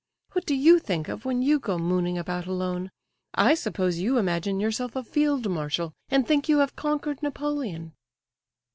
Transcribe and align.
"What 0.31 0.47
do 0.47 0.55
you 0.55 0.79
think 0.79 1.09
of 1.09 1.25
when 1.25 1.43
you 1.43 1.59
go 1.59 1.77
mooning 1.77 2.17
about 2.17 2.47
alone? 2.47 2.89
I 3.35 3.53
suppose 3.53 3.99
you 3.99 4.17
imagine 4.17 4.59
yourself 4.59 4.95
a 4.95 5.03
field 5.03 5.47
marshal, 5.47 5.93
and 6.09 6.27
think 6.27 6.49
you 6.49 6.57
have 6.57 6.75
conquered 6.75 7.21
Napoleon?" 7.21 7.93